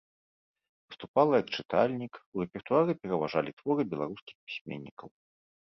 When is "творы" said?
3.63-3.81